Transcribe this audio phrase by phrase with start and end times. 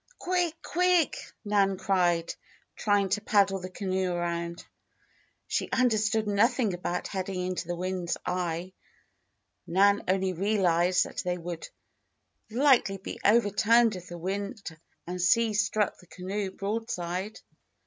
[0.17, 0.59] "Quick!
[0.63, 1.15] quick!"
[1.45, 2.33] Nan cried,
[2.75, 4.65] trying to paddle the canoe around.
[5.45, 8.73] She understood nothing about heading into the wind's eye;
[9.67, 11.67] Nan only realized that they would
[12.49, 14.75] likely be overturned if the wind
[15.05, 17.39] and sea struck the canoe broadside.